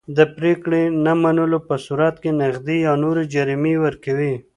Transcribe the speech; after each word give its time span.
د 0.17 0.19
پرېکړې 0.37 0.83
نه 1.05 1.13
منلو 1.21 1.59
په 1.67 1.75
صورت 1.85 2.15
کې 2.23 2.31
نغدي 2.41 2.77
یا 2.85 2.93
نورې 3.03 3.23
جریمې 3.33 3.75
ورکوي. 3.85 4.33